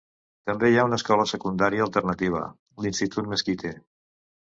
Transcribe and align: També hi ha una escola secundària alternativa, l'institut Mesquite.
També 0.49 0.69
hi 0.69 0.77
ha 0.77 0.85
una 0.87 0.97
escola 1.01 1.25
secundària 1.31 1.83
alternativa, 1.87 2.41
l'institut 2.87 3.29
Mesquite. 3.35 3.73